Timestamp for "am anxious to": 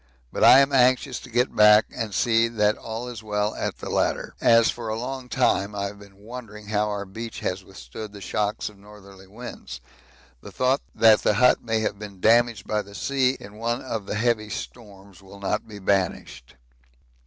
0.61-1.29